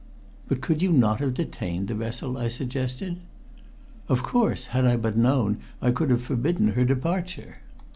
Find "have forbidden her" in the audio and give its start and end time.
6.09-6.83